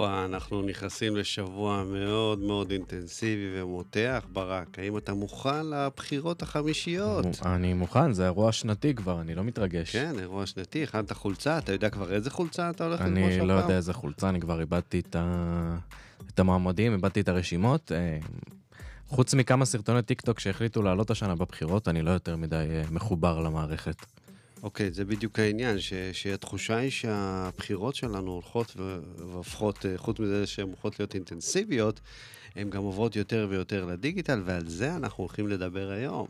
[0.00, 4.26] הופה, אנחנו נכנסים לשבוע מאוד מאוד אינטנסיבי ומותח.
[4.32, 7.26] ברק, האם אתה מוכן לבחירות החמישיות?
[7.44, 9.92] אני מוכן, זה אירוע שנתי כבר, אני לא מתרגש.
[9.92, 13.52] כן, אירוע שנתי, הכנת חולצה, אתה יודע כבר איזה חולצה אתה הולך ללבוש אני לא
[13.52, 15.76] יודע איזה חולצה, אני כבר איבדתי את, ה...
[16.34, 17.92] את המועמדים, איבדתי את הרשימות.
[17.92, 18.18] אה,
[19.08, 23.40] חוץ מכמה סרטוני טיק טוק שהחליטו לעלות השנה בבחירות, אני לא יותר מדי אה, מחובר
[23.40, 24.06] למערכת.
[24.62, 30.66] אוקיי, זה בדיוק העניין, ש, שהתחושה היא שהבחירות שלנו הולכות והופכות, אה, חוץ מזה שהן
[30.66, 32.00] הולכות להיות אינטנסיביות,
[32.56, 36.26] הן גם עוברות יותר ויותר לדיגיטל, ועל זה אנחנו הולכים לדבר היום.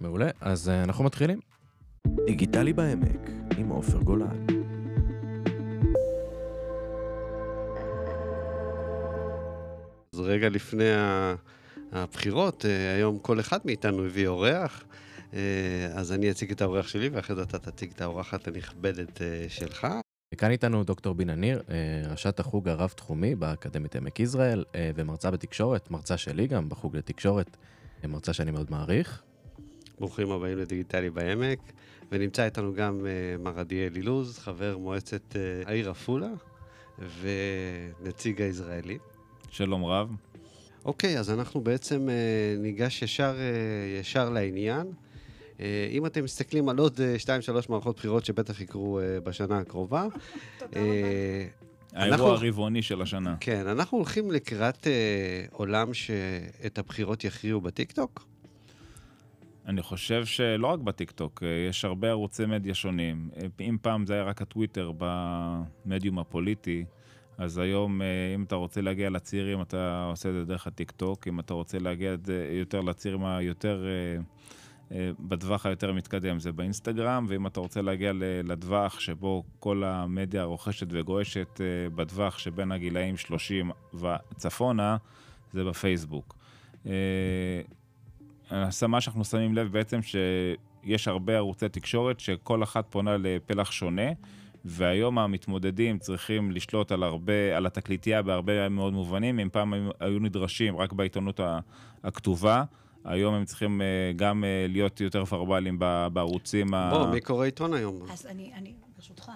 [0.00, 1.40] מעולה, אז uh, אנחנו מתחילים.
[2.26, 4.46] דיגיטלי בעמק, עם עופר גולן.
[10.12, 10.90] אז רגע לפני
[11.92, 14.84] הבחירות, אה, היום כל אחד מאיתנו הביא אורח.
[15.36, 19.46] אה, אז אני אציג את האורח שלי, ואחרי זה אתה תציג את האורחת הנכבדת אה,
[19.48, 19.86] שלך.
[20.36, 26.16] כאן איתנו דוקטור בינה ניר, אה, ראשת החוג הרב-תחומי באקדמית עמק יזרעאל, ומרצה בתקשורת, מרצה
[26.16, 27.56] שלי גם בחוג לתקשורת,
[28.08, 29.22] מרצה שאני מאוד מעריך.
[29.98, 31.58] ברוכים הבאים לדיגיטלי בעמק,
[32.12, 33.06] ונמצא איתנו גם
[33.38, 36.30] מר עדיאל אילוז, חבר מועצת העיר עפולה,
[36.98, 38.98] ונציג הישראלי.
[39.50, 40.10] שלום רב.
[40.84, 42.08] אוקיי, אז אנחנו בעצם
[42.58, 43.36] ניגש ישר,
[44.00, 44.92] ישר לעניין.
[45.60, 50.06] אה, אם אתם מסתכלים על עוד 2-3 אה, מערכות בחירות שבטח יקרו אה, בשנה הקרובה.
[51.92, 53.36] האירוע הרבעוני של השנה.
[53.40, 58.26] כן, אנחנו הולכים לקראת אה, עולם שאת הבחירות יכריעו בטיקטוק?
[59.66, 63.30] אני חושב שלא רק בטיקטוק, יש הרבה ערוצי מדיה שונים.
[63.60, 66.84] אם פעם זה היה רק הטוויטר במדיום הפוליטי,
[67.38, 68.00] אז היום
[68.34, 71.28] אם אתה רוצה להגיע לצעירים, אתה עושה את זה דרך הטיקטוק.
[71.28, 72.14] אם אתה רוצה להגיע
[72.50, 73.84] יותר לצעירים היותר...
[73.86, 74.22] אה,
[75.20, 78.12] בטווח היותר מתקדם זה באינסטגרם, ואם אתה רוצה להגיע
[78.44, 84.96] לטווח שבו כל המדיה רוכשת וגועשת אה, בטווח שבין הגילאים 30 וצפונה,
[85.52, 86.36] זה בפייסבוק.
[86.86, 87.60] אה,
[88.88, 94.10] מה שאנחנו שמים לב בעצם שיש הרבה ערוצי תקשורת שכל אחת פונה לפלח שונה.
[94.68, 100.76] והיום המתמודדים צריכים לשלוט על הרבה, על התקליטייה בהרבה מאוד מובנים, אם פעם היו נדרשים
[100.76, 101.40] רק בעיתונות
[102.04, 102.64] הכתובה,
[103.06, 103.86] היום הם צריכים אה,
[104.16, 105.78] גם אה, להיות יותר ורבליים
[106.12, 106.90] בערוצים ה...
[106.90, 108.02] בוא, מי קורא עיתון היום?
[108.10, 109.30] אז אני, אני, ברשותך,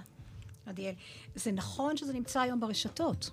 [0.66, 0.94] עדיאל,
[1.34, 3.30] זה נכון שזה נמצא היום ברשתות,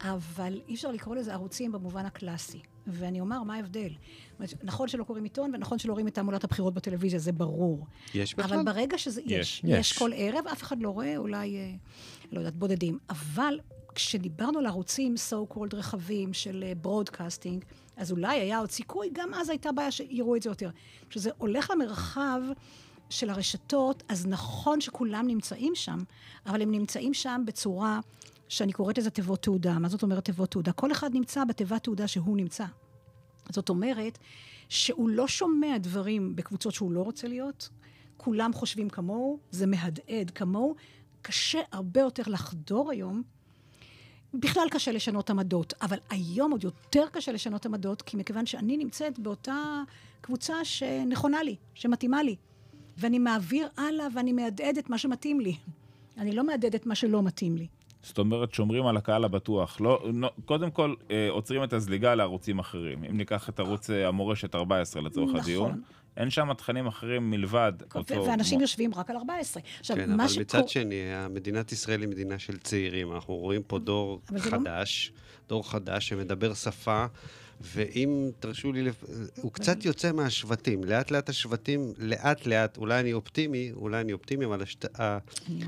[0.00, 2.60] אבל אי אפשר לקרוא לזה ערוצים במובן הקלאסי.
[2.86, 3.88] ואני אומר, מה ההבדל?
[4.62, 7.86] נכון שלא קוראים עיתון, ונכון שלא רואים את תעמולת הבחירות בטלוויזיה, זה ברור.
[8.14, 8.54] יש בכלל?
[8.54, 9.92] אבל ברגע שזה, יש, יש, יש.
[9.92, 11.70] יש כל ערב, אף אחד לא רואה, אולי, אה,
[12.32, 12.98] לא יודעת, בודדים.
[13.10, 13.58] אבל
[13.94, 19.34] כשדיברנו על ערוצים so called רחבים של broadcasting, אה, אז אולי היה עוד סיכוי, גם
[19.34, 20.70] אז הייתה בעיה שיראו את זה יותר.
[21.10, 22.40] כשזה הולך למרחב
[23.10, 25.98] של הרשתות, אז נכון שכולם נמצאים שם,
[26.46, 28.00] אבל הם נמצאים שם בצורה
[28.48, 29.78] שאני קוראת לזה תיבות תעודה.
[29.78, 30.72] מה זאת אומרת תיבות תעודה?
[30.72, 32.64] כל אחד נמצא בתיבת תעודה שהוא נמצא.
[33.50, 34.18] זאת אומרת
[34.68, 37.68] שהוא לא שומע דברים בקבוצות שהוא לא רוצה להיות,
[38.16, 40.74] כולם חושבים כמוהו, זה מהדהד כמוהו.
[41.22, 43.22] קשה הרבה יותר לחדור היום
[44.40, 49.18] בכלל קשה לשנות עמדות, אבל היום עוד יותר קשה לשנות עמדות, כי מכיוון שאני נמצאת
[49.18, 49.82] באותה
[50.20, 52.36] קבוצה שנכונה לי, שמתאימה לי,
[52.98, 55.56] ואני מעביר הלאה ואני מהדהד את מה שמתאים לי.
[56.18, 57.66] אני לא מהדהד את מה שלא מתאים לי.
[58.02, 59.80] זאת אומרת, שומרים על הקהל הבטוח.
[59.80, 63.04] לא, לא, קודם כל, אה, עוצרים את הזליגה לערוצים אחרים.
[63.04, 65.40] אם ניקח את ערוץ אה, המורשת 14 לצורך נכון.
[65.40, 65.80] הדיון,
[66.16, 68.26] אין שם תכנים אחרים מלבד אותו...
[68.26, 69.62] ואנשים יושבים רק על 14.
[69.80, 70.42] עכשיו, כן, אבל שקור...
[70.42, 73.12] מצד שני, מדינת ישראל היא מדינה של צעירים.
[73.12, 75.20] אנחנו רואים פה דור לא- חדש, לא...
[75.48, 77.06] דור חדש שמדבר שפה,
[77.60, 78.90] ואם תרשו לי,
[79.42, 80.84] הוא קצת יוצא מהשבטים.
[80.84, 85.00] לאט לאט השבטים, לאט לאט, אולי אני אופטימי, אולי אני אופטימי, אבל השת...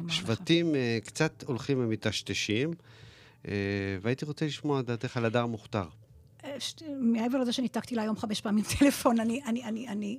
[0.09, 2.71] השבטים אה, קצת הולכים ומטשטשים,
[3.49, 3.53] אה,
[4.03, 5.89] והייתי רוצה לשמוע את דעתך על הדר מוכתר.
[6.45, 6.57] אה,
[7.01, 10.19] מעבר לזה שניתקתי לה היום חמש פעמים טלפון, אני, אני, אני, אני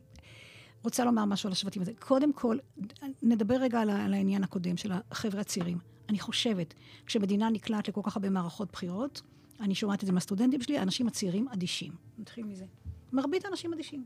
[0.84, 1.92] רוצה לומר משהו על השבטים הזה.
[2.00, 2.58] קודם כל,
[3.22, 5.78] נדבר רגע על, העניין הקודם של החבר'ה הצעירים.
[6.10, 6.74] אני חושבת,
[7.06, 9.22] כשמדינה נקלעת לכל כך הרבה מערכות בחירות,
[9.60, 11.92] אני שומעת את זה מהסטודנטים שלי, האנשים הצעירים אדישים.
[12.18, 12.66] נתחיל מזה.
[13.14, 14.06] מרבית האנשים אדישים.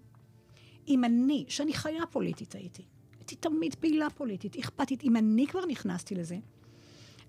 [0.87, 2.83] אם אני, שאני חיה פוליטית הייתי,
[3.19, 6.37] הייתי תמיד פעילה פוליטית, אכפתית, אם אני כבר נכנסתי לזה,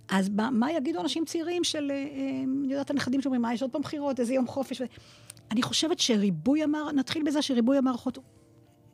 [0.09, 3.63] אז מה, מה יגידו אנשים צעירים של, אה, אה, אני יודעת, הנכדים שאומרים, מה, יש
[3.63, 4.83] עוד פעם בחירות, איזה יום חופש.
[5.51, 8.19] אני חושבת שריבוי המערכות, נתחיל בזה שריבוי המערכות,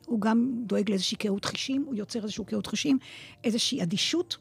[0.09, 2.97] הוא גם דואג לאיזושהי קהות חישים, הוא יוצר איזושהי קהות חישים,
[3.43, 4.37] איזושהי אדישות,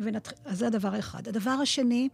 [0.00, 0.32] ונת...
[0.44, 1.28] אז זה הדבר האחד.
[1.28, 2.08] הדבר השני,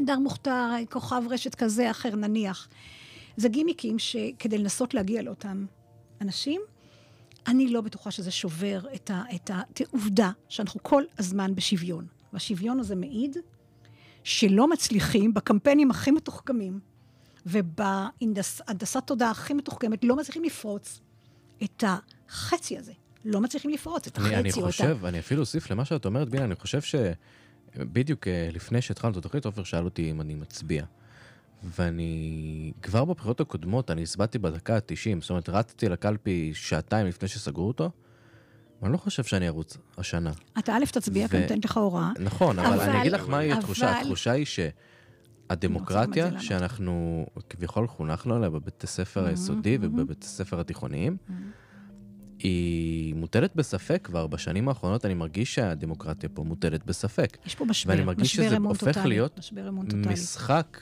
[0.00, 2.68] דר מוכתר, כוכב רשת כזה, אחר, נניח.
[3.36, 5.66] זה גימיקים שכדי לנסות להגיע לאותם
[6.20, 6.60] אנשים,
[7.46, 9.50] אני לא בטוחה שזה שובר את, ה, את
[9.80, 12.06] העובדה שאנחנו כל הזמן בשוויון.
[12.32, 13.36] והשוויון הזה מעיד
[14.24, 16.80] שלא מצליחים בקמפיינים הכי מתוחכמים
[17.46, 21.00] ובהנדסת תודעה הכי מתוחכמת, לא מצליחים לפרוץ
[21.64, 22.92] את החצי הזה.
[23.24, 24.28] לא מצליחים לפרוץ את החצי.
[24.28, 25.08] אני, אני חושב, אותה.
[25.08, 29.44] אני אפילו אוסיף למה שאת אומרת, בינה, אני חושב שבדיוק אה, לפני שהתחלנו את התוכנית,
[29.44, 30.84] עופר שאל אותי אם אני מצביע.
[31.62, 37.68] ואני, כבר בבחירות הקודמות, אני הסבעתי בדקה ה-90, זאת אומרת, רצתי לקלפי שעתיים לפני שסגרו
[37.68, 37.90] אותו,
[38.82, 40.32] ואני לא חושב שאני ארוץ השנה.
[40.58, 41.40] אתה א', תצביע, כי ו...
[41.40, 42.10] נותנת לך הוראה.
[42.18, 43.58] נכון, אבל, אבל אני אגיד לך מהי אבל...
[43.58, 44.00] התחושה.
[44.00, 44.46] התחושה היא
[45.50, 51.16] שהדמוקרטיה שאנחנו כביכול חונכנו עליה בבית הספר היסודי ובבית הספר התיכוניים,
[52.38, 54.26] היא מוטלת בספק כבר.
[54.26, 57.38] בשנים האחרונות אני מרגיש שהדמוקרטיה פה מוטלת בספק.
[57.46, 59.40] יש פה משבר, ואני מרגיש שזה הופך להיות
[59.92, 60.78] משחק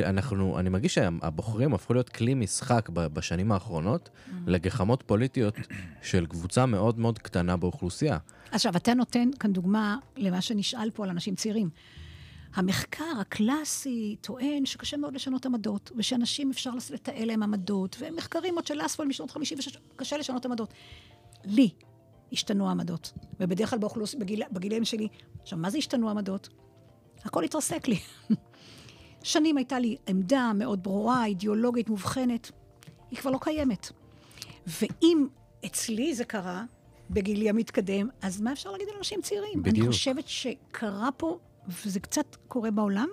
[0.00, 4.32] אנחנו, אני מרגיש שהבוחרים הפכו להיות כלי משחק בשנים האחרונות mm-hmm.
[4.46, 5.54] לגחמות פוליטיות
[6.02, 8.18] של קבוצה מאוד מאוד קטנה באוכלוסייה.
[8.50, 11.70] עכשיו, אתה נותן כאן דוגמה למה שנשאל פה על אנשים צעירים.
[12.54, 18.86] המחקר הקלאסי טוען שקשה מאוד לשנות עמדות, ושאנשים אפשר לתעל להם עמדות, ומחקרים עוד של
[18.86, 20.72] אספול משנות 56, קשה לשנות עמדות.
[21.44, 21.70] לי
[22.32, 24.14] השתנו עמדות, ובדרך כלל באוכלוס...
[24.14, 24.42] בגיל...
[24.52, 25.08] בגילים שלי,
[25.42, 26.48] עכשיו, מה זה השתנו עמדות?
[27.24, 27.98] הכל התרסק לי.
[29.22, 32.50] שנים הייתה לי עמדה מאוד ברורה, אידיאולוגית, מובחנת.
[33.10, 33.92] היא כבר לא קיימת.
[34.66, 35.26] ואם
[35.66, 36.64] אצלי זה קרה,
[37.10, 39.62] בגילי המתקדם, אז מה אפשר להגיד על אנשים צעירים?
[39.62, 39.86] בדיוק.
[39.86, 43.08] אני חושבת שקרה פה, וזה קצת קורה בעולם,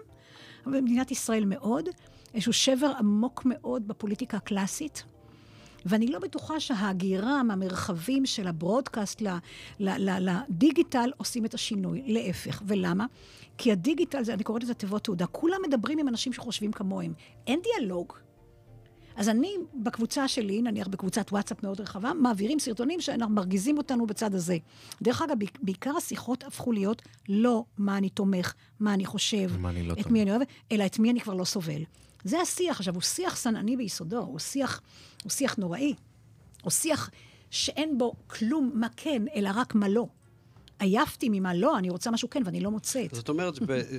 [0.65, 1.89] אבל במדינת ישראל מאוד,
[2.33, 5.03] איזשהו שבר עמוק מאוד בפוליטיקה הקלאסית.
[5.85, 9.21] ואני לא בטוחה שההגירה מהמרחבים של הברודקאסט
[9.79, 12.03] לדיגיטל עושים את השינוי.
[12.05, 12.61] להפך.
[12.67, 13.05] ולמה?
[13.57, 17.13] כי הדיגיטל, זה, אני קוראת לזה תיבות תעודה, כולם מדברים עם אנשים שחושבים כמוהם.
[17.47, 18.13] אין דיאלוג.
[19.19, 24.57] אז אני, בקבוצה שלי, נניח בקבוצת וואטסאפ מאוד רחבה, מעבירים סרטונים שמרגיזים אותנו בצד הזה.
[25.01, 29.83] דרך אגב, בעיקר השיחות הפכו להיות לא מה אני תומך, מה אני חושב, מה אני
[29.83, 31.81] לא את מי אני אוהב, אלא את מי אני כבר לא סובל.
[32.23, 32.77] זה השיח.
[32.79, 34.81] עכשיו, הוא שיח שנאני ביסודו, הוא שיח,
[35.23, 35.93] הוא שיח נוראי.
[36.63, 37.09] הוא שיח
[37.49, 40.07] שאין בו כלום מה כן, אלא רק מה לא.
[40.79, 43.15] עייפתי ממה לא, אני רוצה משהו כן ואני לא מוצאת.
[43.15, 43.53] זאת אומרת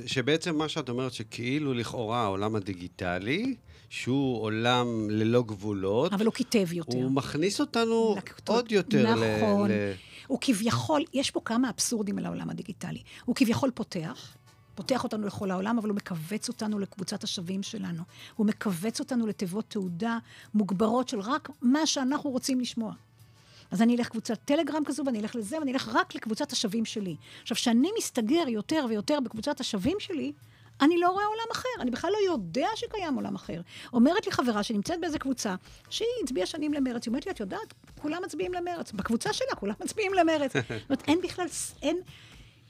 [0.06, 3.56] שבעצם מה שאת אומרת, שכאילו לכאורה העולם הדיגיטלי,
[3.90, 6.96] שהוא עולם ללא גבולות, אבל הוא כיתב יותר.
[6.96, 9.70] הוא מכניס אותנו לכתוב, עוד יותר נכון.
[9.70, 9.74] ל...
[9.74, 9.92] ל...
[10.26, 13.02] הוא כביכול, יש פה כמה אבסורדים על העולם הדיגיטלי.
[13.24, 14.36] הוא כביכול פותח,
[14.74, 18.02] פותח אותנו לכל העולם, אבל הוא מכווץ אותנו לקבוצת השווים שלנו.
[18.36, 20.18] הוא מכווץ אותנו לתיבות תעודה
[20.54, 22.92] מוגברות של רק מה שאנחנו רוצים לשמוע.
[23.70, 27.16] אז אני אלך קבוצת טלגרם כזו, ואני אלך לזה, ואני אלך רק לקבוצת השווים שלי.
[27.42, 30.32] עכשיו, כשאני מסתגר יותר ויותר בקבוצת השווים שלי,
[30.80, 33.60] אני לא רואה עולם אחר, אני בכלל לא יודע שקיים עולם אחר.
[33.92, 35.54] אומרת לי חברה שנמצאת באיזה קבוצה,
[35.90, 38.92] שהיא הצביעה שנים למרץ, היא אומרת לי, את יודעת, כולם מצביעים למרץ.
[38.92, 40.52] בקבוצה שלה כולם מצביעים למרץ.
[40.52, 41.46] זאת אומרת, אין בכלל,
[41.82, 42.00] אין...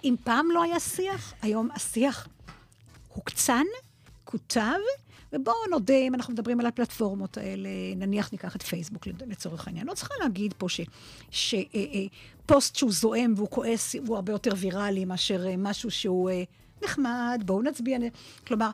[0.05, 2.29] אם פעם לא היה שיח, היום השיח
[3.09, 3.65] הוקצן,
[4.25, 4.79] כותב,
[5.33, 9.87] ובואו נודה, אם אנחנו מדברים על הפלטפורמות האלה, נניח ניקח את פייסבוק לצורך העניין.
[9.87, 10.67] לא צריכה להגיד פה
[11.31, 16.43] שפוסט שהוא זועם והוא כועס, הוא הרבה יותר ויראלי מאשר אה, משהו שהוא אה,
[16.85, 17.99] נחמד, בואו נצביע.
[18.47, 18.71] כלומר,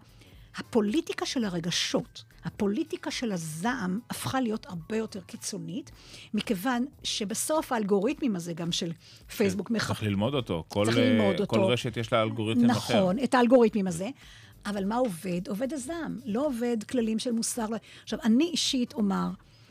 [0.57, 5.91] הפוליטיקה של הרגשות, הפוליטיקה של הזעם הפכה להיות הרבה יותר קיצונית,
[6.35, 8.93] מכיוון שבסוף האלגוריתמים הזה, גם של
[9.37, 9.89] פייסבוק, כן, מחפ...
[9.89, 10.65] צריך ללמוד אותו.
[10.69, 11.57] כל, צריך ללמוד אותו.
[11.57, 13.01] כל רשת יש לה אלגוריתם נכון, אחר.
[13.01, 14.09] נכון, את האלגוריתמים הזה.
[14.67, 15.49] אבל מה עובד?
[15.49, 17.67] עובד הזעם, לא עובד כללים של מוסר.
[18.03, 19.29] עכשיו, אני אישית אומר,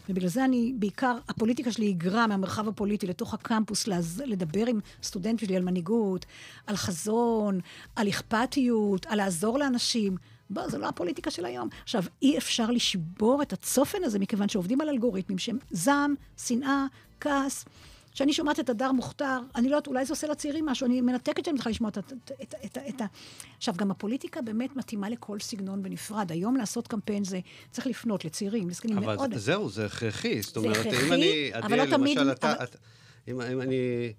[0.10, 4.24] ובגלל זה אני, בעיקר, הפוליטיקה שלי היגרה מהמרחב הפוליטי לתוך הקמפוס, לז...
[4.26, 6.26] לדבר עם סטודנטים שלי על מנהיגות,
[6.68, 7.60] על חזון,
[7.96, 10.18] על אכפתיות, על לעזור לאנשים.
[10.50, 11.70] בוא, זו לא הפוליטיקה של היום.
[11.84, 16.86] עכשיו, אי אפשר לשבור את הצופן הזה, מכיוון שעובדים על אלגוריתמים שהם זעם, שנאה,
[17.20, 17.66] כעס.
[18.16, 21.46] כשאני שומעת את הדר מוכתר, אני לא יודעת, אולי זה עושה לצעירים משהו, אני מנתקת
[21.46, 23.06] שאני צריכה לשמוע את, את, את, את, את ה...
[23.58, 26.32] עכשיו, גם הפוליטיקה באמת מתאימה לכל סגנון בנפרד.
[26.32, 27.40] היום לעשות קמפיין זה,
[27.72, 29.20] צריך לפנות לצעירים, לזקנים מאוד.
[29.20, 30.42] אבל זהו, זה הכרחי.
[30.42, 31.50] זאת אומרת, זה הכרחי, אם אני...
[31.54, 32.18] אבל לא תמיד...
[32.18, 32.64] אתה, אבל...
[32.64, 32.76] את,
[33.28, 34.14] אם, אם אני...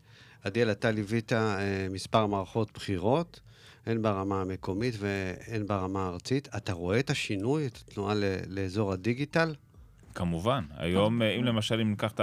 [0.45, 3.41] עדיאל, אתה ליווית אה, מספר מערכות בחירות,
[3.87, 6.49] הן ברמה המקומית והן ברמה הארצית.
[6.57, 8.15] אתה רואה את השינוי, את התנועה
[8.49, 9.55] לאזור הדיגיטל?
[10.15, 10.65] כמובן.
[10.76, 12.21] היום, אם למשל, אם ניקח את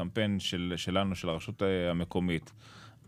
[0.00, 2.52] הקמפיין של, שלנו, של הרשות אה, המקומית.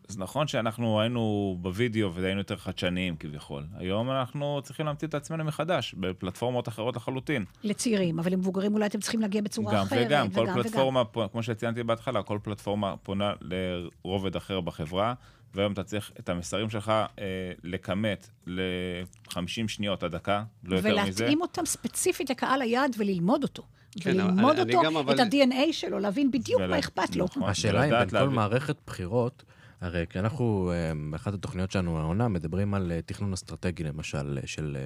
[0.09, 3.67] אז נכון שאנחנו היינו בווידאו והיינו יותר חדשניים כביכול.
[3.77, 7.45] היום אנחנו צריכים להמציא את עצמנו מחדש, בפלטפורמות אחרות לחלוטין.
[7.63, 10.07] לצעירים, אבל למבוגרים אולי אתם צריכים להגיע בצורה גם אחרת.
[10.07, 11.29] וגם, כל וגם, פלטפורמה, וגם.
[11.29, 15.15] כמו שציינתי בהתחלה, כל פלטפורמה פונה לרובד אחר בחברה,
[15.55, 17.25] והיום אתה צריך את המסרים שלך אה,
[17.65, 21.23] לכמת ל-50 שניות עד דקה, לא יותר מזה.
[21.23, 23.63] ולהתאים אותם ספציפית לקהל היעד וללמוד אותו.
[24.01, 25.15] כן, וללמוד אני, אותו, אני גם, אבל...
[25.15, 26.69] את ה-DNA שלו, להבין בדיוק ולה...
[26.69, 27.25] מה אכפת לו.
[27.25, 29.45] נכון, השאלה אם בין כל מערכת בחירות,
[29.81, 34.77] הרי כשאנחנו, אה, באחת התוכניות שלנו, העונה, מדברים על אה, תכנון אסטרטגי, למשל, אה, של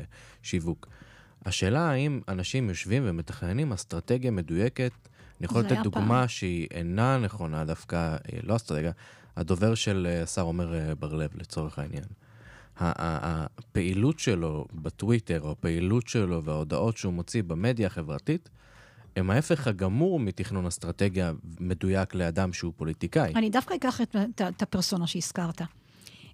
[0.42, 0.88] שיווק.
[1.44, 4.92] השאלה האם אנשים יושבים ומתכננים אסטרטגיה מדויקת,
[5.40, 6.28] אני יכול לתת דוגמה פעם.
[6.28, 8.92] שהיא אינה נכונה דווקא, לא אסטרטגיה,
[9.36, 12.04] הדובר של השר עומר בר-לב, לצורך העניין.
[12.76, 18.48] הפעילות שלו בטוויטר, או הפעילות שלו וההודעות שהוא מוציא במדיה החברתית,
[19.16, 23.32] הם ההפך הגמור מתכנון אסטרטגיה מדויק לאדם שהוא פוליטיקאי.
[23.35, 25.62] אני דווקא אקח את, את, את הפרסונה שהזכרת.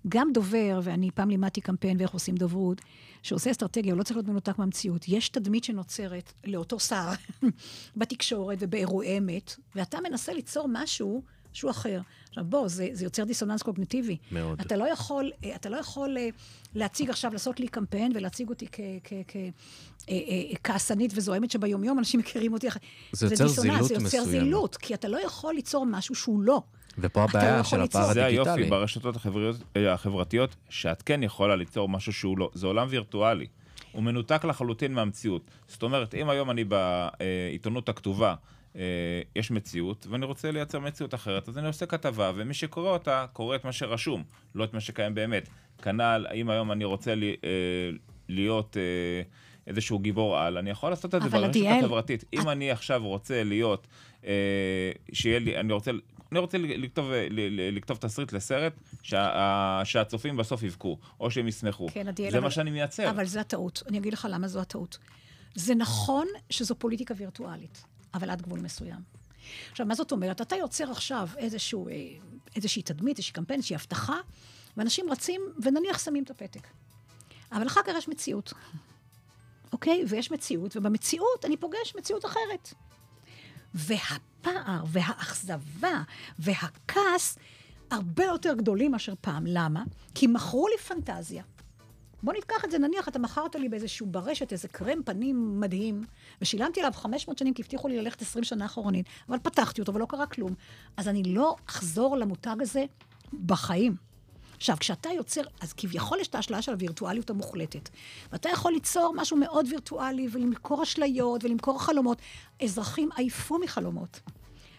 [0.09, 2.81] גם דובר, ואני פעם לימדתי קמפיין ואיך עושים דוברות,
[3.23, 5.09] שעושה אסטרטגיה, הוא לא צריך להיות מנותק מהמציאות.
[5.09, 7.09] יש תדמית שנוצרת לאותו שר
[7.97, 11.23] בתקשורת ובאירועי אמת, ואתה מנסה ליצור משהו
[11.53, 12.01] שהוא אחר.
[12.33, 14.17] עכשיו, בוא, זה, זה יוצר דיסוננס קוגניטיבי.
[14.33, 14.61] מאוד.
[14.61, 16.29] אתה לא יכול, אה, אתה לא יכול אה,
[16.75, 18.67] להציג עכשיו, לעשות לי קמפיין ולהציג אותי
[20.55, 22.67] ככעסנית אה, וזוהמת שביומיום אנשים מכירים אותי.
[23.13, 23.85] זה יוצר זילות מסוימת.
[23.85, 26.63] זה יוצר זילות, כי אתה לא יכול ליצור משהו שהוא לא.
[26.99, 28.45] ופה לא הבעיה לא של הפער הדיגיטלי.
[28.45, 29.17] זה היופי ברשתות
[29.93, 32.51] החברתיות, שאת כן יכולה ליצור משהו שהוא לא.
[32.55, 33.47] זה עולם וירטואלי.
[33.93, 35.51] הוא מנותק לחלוטין מהמציאות.
[35.69, 38.35] זאת אומרת, אם היום אני בעיתונות הכתובה,
[39.37, 43.57] יש מציאות, ואני רוצה לייצר מציאות אחרת, אז אני עושה כתבה, ומי שקורא אותה, קורא
[43.57, 44.25] את מה שרשום,
[44.55, 45.49] לא את מה שקיים באמת.
[45.83, 47.49] כנ"ל, אם היום אני רוצה לי, אה,
[48.29, 48.83] להיות אה,
[49.67, 52.25] איזשהו גיבור על, אני יכול לעשות את זה ברשת החברתית.
[52.33, 53.87] אם אני עכשיו רוצה להיות,
[55.13, 55.91] שיהיה לי, אני רוצה...
[56.33, 57.11] אני רוצה לכתוב,
[57.73, 61.89] לכתוב תסריט לסרט שה, שהצופים בסוף יבכו, או שהם ישמחו.
[61.93, 62.31] כן, עדיאל.
[62.31, 63.11] זה אבל, מה שאני מייצר.
[63.11, 63.83] אבל זה הטעות.
[63.89, 64.99] אני אגיד לך למה זו הטעות.
[65.55, 67.85] זה נכון שזו פוליטיקה וירטואלית.
[68.15, 69.01] אבל עד גבול מסוים.
[69.71, 70.41] עכשיו, מה זאת אומרת?
[70.41, 71.93] אתה יוצר עכשיו איזשהו, אה,
[72.57, 74.17] איזושהי תדמית, איזושהי קמפיין, איזושהי הבטחה,
[74.77, 76.67] ואנשים רצים, ונניח שמים את הפתק.
[77.53, 78.53] אבל אחר כך יש מציאות,
[79.73, 80.05] אוקיי?
[80.09, 82.75] ויש מציאות, ובמציאות אני פוגש מציאות אחרת.
[83.75, 86.03] והפער, והאכזבה,
[86.39, 87.39] והכעס
[87.91, 89.45] הרבה יותר גדולים מאשר פעם.
[89.47, 89.83] למה?
[90.15, 91.43] כי מכרו לי פנטזיה.
[92.23, 96.05] בוא ניקח את זה, נניח אתה מכרת לי באיזשהו ברשת איזה קרם פנים מדהים,
[96.41, 100.07] ושילמתי עליו 500 שנים, כי הבטיחו לי ללכת 20 שנה אחורנית, אבל פתחתי אותו ולא
[100.07, 100.55] קרה כלום.
[100.97, 102.85] אז אני לא אחזור למותג הזה
[103.47, 103.97] בחיים.
[104.57, 107.89] עכשיו, כשאתה יוצר, אז כביכול יש את ההשלאה של הווירטואליות המוחלטת.
[108.33, 112.19] ואתה יכול ליצור משהו מאוד וירטואלי ולמכור אשליות ולמכור חלומות.
[112.63, 114.21] אזרחים עייפו מחלומות.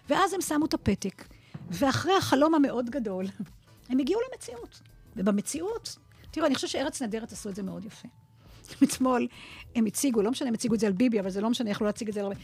[0.09, 1.27] ואז הם שמו את הפתק,
[1.69, 3.25] ואחרי החלום המאוד גדול,
[3.89, 4.81] הם הגיעו למציאות.
[5.15, 5.97] ובמציאות
[6.33, 8.07] תראו, אני חושבת שארץ נהדרת עשו את זה מאוד יפה.
[8.83, 9.27] אתמול
[9.75, 11.85] הם הציגו, לא משנה, הם הציגו את זה על ביבי, אבל זה לא משנה, יכלו
[11.85, 12.39] להציג את זה על הרבה.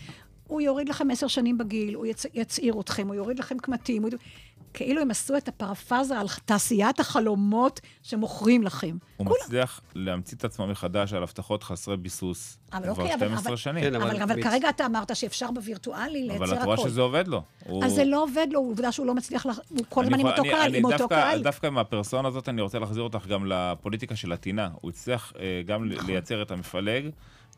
[0.47, 2.25] הוא יוריד לכם עשר שנים בגיל, הוא יצ...
[2.33, 4.11] יצעיר אתכם, הוא יוריד לכם קמטים, הוא...
[4.73, 8.97] כאילו הם עשו את הפרפרזה על תעשיית החלומות שמוכרים לכם.
[9.17, 9.39] הוא כולם.
[9.45, 13.83] מצליח להמציא את עצמו מחדש על הבטחות חסרי ביסוס כבר אוקיי, 12 אבל, שנים.
[13.83, 16.47] כן, אבל, אבל, אבל כרגע אתה אמרת שאפשר בווירטואלי לייצר הכול.
[16.47, 17.43] אבל את רואה שזה עובד לו.
[17.65, 17.85] הוא...
[17.85, 19.59] אז זה לא עובד לו, עובדה שהוא לא מצליח, לח...
[19.69, 21.43] הוא כל הזמן עם אותו קהל, עם אותו קהל.
[21.43, 24.69] דווקא עם הפרסונה הזאת אני רוצה להחזיר אותך גם לפוליטיקה של הטינה.
[24.81, 26.07] הוא הצליח אה, גם נכון.
[26.07, 27.09] לייצר את המפלג.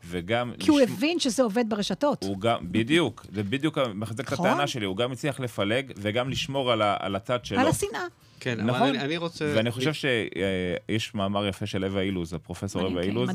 [0.04, 0.52] וגם...
[0.58, 2.22] כי הוא הבין שזה עובד ברשתות.
[2.24, 6.72] הוא גם, בדיוק, זה בדיוק מחזק את הטענה שלי, הוא גם הצליח לפלג וגם לשמור
[6.72, 7.60] על, ה, על הצד שלו.
[7.60, 8.06] על השנאה.
[8.42, 8.80] כן, נכון?
[8.80, 9.52] אבל אני, אני רוצה...
[9.56, 13.30] ואני חושב שיש מאמר יפה של אווה אילוז, הפרופסור אווה אילוז,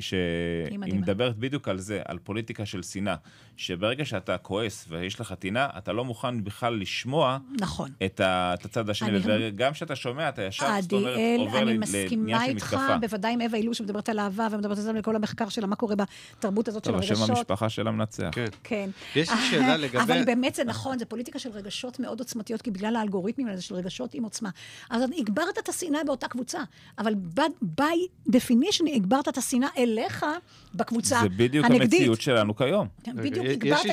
[0.00, 3.14] שהיא מדברת בדיוק על זה, על פוליטיקה של שנאה.
[3.56, 7.90] שברגע שאתה כועס ויש לך טינה, אתה לא מוכן בכלל לשמוע נכון.
[8.04, 11.92] את, ה, את הצד השני, וגם כשאתה שומע, אתה ישר, זאת אומרת, עובר לעניין של
[11.92, 11.98] מתקפה.
[11.98, 15.48] אני מסכימה איתך, בוודאי עם אווה אילוז שמדברת על אהבה, ומדברת על זה לכל המחקר
[15.48, 15.94] שלה, מה קורה
[16.38, 17.26] בתרבות הזאת של הרגשות.
[17.26, 18.28] שם המשפחה שלה מנצח.
[18.32, 18.46] כן.
[18.64, 18.90] כן.
[19.16, 19.98] יש לי שאלה לגבי...
[19.98, 23.74] אבל באמת זה נכון, זה פוליטיקה של רגשות מאוד עוצמתיות, כי בגלל האלגוריתמים האלה של
[23.74, 24.50] רגשות עם עוצמה.
[24.90, 26.58] אז הגברת את השנאה באותה קבוצה,
[26.98, 27.14] אבל
[27.80, 30.26] by definition הגברת את השנאה אליך
[30.74, 31.38] בקבוצה הנגדית.
[31.38, 32.88] זה בדיוק המציאות שלנו כיום.
[33.04, 33.86] כן, בדיוק, הגברת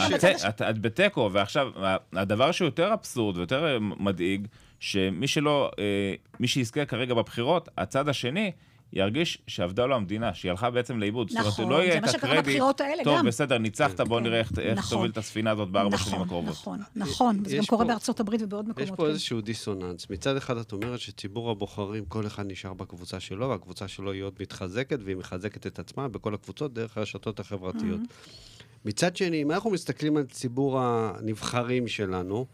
[0.50, 0.62] את...
[0.62, 1.68] את בתיקו, ועכשיו,
[2.14, 4.48] הדבר שיותר אבסורד ויותר מדאיג,
[4.80, 8.52] שמי שלא, אה, מי שיזכה כרגע בבחירות, הצד השני,
[8.94, 11.32] ירגיש שאבדה לו המדינה, שהיא הלכה בעצם לאיבוד.
[11.34, 12.62] נכון, זאת אומרת, לא יהיה את הקרדיט,
[13.04, 13.26] טוב, גם.
[13.26, 16.52] בסדר, ניצחת, בוא נראה איך, איך נכון, תוביל את הספינה הזאת בארבע נכון, שנים הקרובות.
[16.52, 18.90] נכון, נכון, וזה גם קורה בארצות הברית ובעוד מקומות.
[18.90, 19.10] יש פה כן.
[19.10, 20.10] איזשהו דיסוננס.
[20.10, 24.34] מצד אחד את אומרת שציבור הבוחרים, כל אחד נשאר בקבוצה שלו, והקבוצה שלו היא עוד
[24.40, 28.02] מתחזקת, והיא מחזקת את עצמה בכל הקבוצות דרך הרשתות החברתיות.
[28.02, 28.86] Mm-hmm.
[28.86, 32.46] מצד שני, אם אנחנו מסתכלים על ציבור הנבחרים שלנו,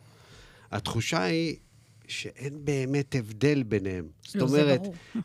[0.71, 1.55] התחושה היא
[2.07, 4.07] שאין באמת הבדל ביניהם.
[4.25, 4.81] זאת לא, אומרת,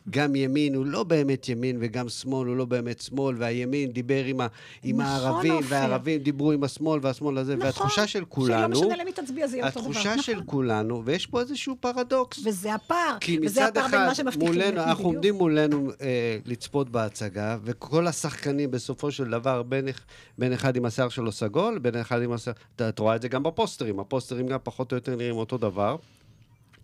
[0.09, 4.41] גם ימין הוא לא באמת ימין, וגם שמאל הוא לא באמת שמאל, והימין דיבר עם,
[4.41, 4.47] ה,
[4.83, 5.67] עם נכון, הערבים, אופי.
[5.69, 8.75] והערבים דיברו עם השמאל והשמאל הזה, נכון, והתחושה של כולנו...
[8.75, 9.89] שלא משנה למי תצביע, זה יהיה אותו דבר.
[9.89, 10.43] התחושה של נכון.
[10.45, 12.39] כולנו, ויש פה איזשהו פרדוקס.
[12.45, 14.47] וזה הפער, וזה הפער בין מה שמבטיחים.
[14.47, 19.87] מולנו, אנחנו עומדים מולנו אה, לצפות בהצגה, וכל השחקנים בסופו של דבר, בין,
[20.37, 22.55] בין אחד עם השיער שלו סגול, בין אחד עם השיער...
[22.75, 25.95] את רואה את זה גם בפוסטרים, הפוסטרים גם פחות או יותר נראים אותו דבר.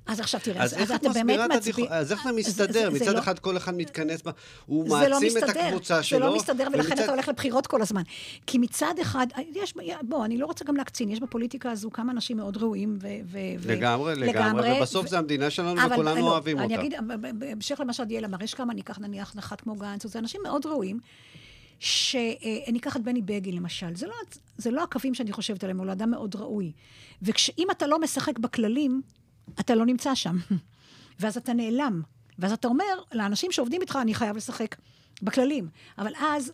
[0.08, 1.88] אז עכשיו תראה, אז איך את מסבירה את הדיכאון?
[1.90, 2.90] אז איך זה מסתדר?
[2.90, 4.22] מצד לא- אחד כל אחד מתכנס,
[4.66, 6.20] הוא לא מעצים את הקבוצה שלו.
[6.20, 8.02] זה לא מסתדר, ולכן אתה הולך לבחירות כל הזמן.
[8.48, 12.38] כי מצד אחד, יש, בוא, אני לא רוצה גם להקצין, יש בפוליטיקה הזו כמה אנשים
[12.38, 13.38] מאוד ראויים ו...
[13.66, 16.76] לגמרי, לגמרי, ובסוף זה המדינה שלנו וכולנו לא, אוהבים אותה.
[16.76, 16.94] אני אגיד,
[17.40, 21.00] בהמשך למה שעדיאל אמר, יש כמה, ניקח נניח נחת כמו גנץ, זה אנשים מאוד ראויים.
[21.80, 24.14] שאני אקח את בני בגין למשל, זה לא,
[24.58, 26.72] זה לא הקווים שאני חושבת עליהם, הוא אדם מאוד ראוי.
[27.22, 29.02] ואם אתה לא משחק בכללים,
[29.60, 30.38] אתה לא נמצא שם.
[31.20, 32.02] ואז אתה נעלם.
[32.40, 34.76] ואז אתה אומר לאנשים שעובדים איתך, אני חייב לשחק
[35.22, 35.70] בכללים.
[35.98, 36.52] אבל אז,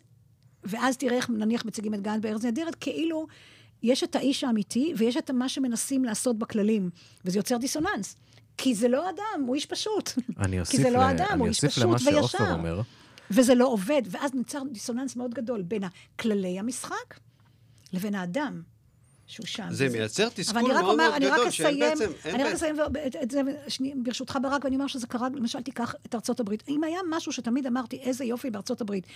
[0.64, 3.28] ואז תראה איך נניח מציגים את גנץ בארץ נהדרת, כאילו
[3.84, 6.90] יש את האיש האמיתי ויש את מה שמנסים לעשות בכללים,
[7.26, 8.16] וזה יוצר דיסוננס.
[8.58, 10.10] כי זה לא אדם, הוא איש פשוט.
[10.40, 12.54] אני אוסיף, כי זה לא אדם, הוא איש פשוט וישר.
[12.54, 12.82] אומר.
[13.32, 15.84] וזה לא עובד, ואז נוצר דיסוננס מאוד גדול בין
[16.20, 17.20] כללי המשחק
[17.94, 18.62] לבין האדם.
[19.34, 19.68] שהוא שם.
[19.72, 22.12] זה מייצר תסכול מאוד מאוד גדול, שאין בעצם...
[22.26, 22.76] אני רק אסיים
[23.24, 23.42] את זה,
[23.96, 26.64] ברשותך ברק, ואני אומר שזה קרה, למשל, תיקח את ארצות הברית.
[26.68, 29.08] אם היה משהו שתמיד אמרתי, איזה יופי בארצות הברית,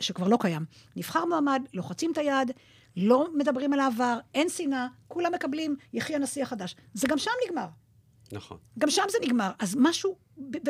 [0.00, 0.64] שכבר לא קיים.
[0.96, 2.50] נבחר מועמד, לוחצים את היד,
[2.96, 6.76] לא מדברים על העבר, אין שנאה, כולם מקבלים, יחי הנשיא החדש.
[6.94, 7.66] זה גם שם נגמר.
[8.32, 8.58] נכון.
[8.78, 9.50] גם שם זה נגמר.
[9.58, 10.16] אז משהו,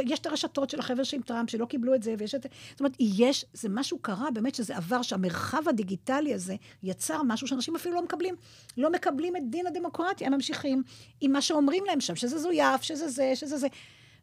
[0.07, 2.47] יש את הרשתות של החבר'ה שעם טראמפ, שלא קיבלו את זה, ויש את...
[2.71, 7.77] זאת אומרת, יש, זה משהו קרה, באמת שזה עבר, שהמרחב הדיגיטלי הזה יצר משהו שאנשים
[7.77, 8.35] אפילו לא מקבלים.
[8.77, 10.83] לא מקבלים את דין הדמוקרטיה, הם ממשיכים
[11.21, 13.67] עם מה שאומרים להם שם, שזה זויף, שזה זה, שזה זה.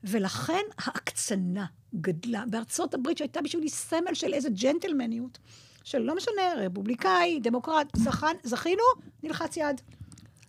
[0.04, 1.66] ולכן ההקצנה
[1.96, 5.38] גדלה בארצות הברית, שהייתה בשבילי סמל של איזה ג'נטלמניות,
[5.84, 8.84] של לא משנה, רפובליקאי, דמוקרט, זכן, זכינו,
[9.24, 9.82] נלחץ יד.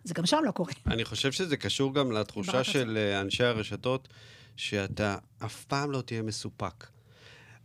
[0.04, 0.72] זה גם שם לא קורה.
[0.86, 4.08] אני חושב שזה קשור גם לתחושה של אה, אנשי הרשתות,
[4.56, 6.86] שאתה אף פעם לא תהיה מסופק.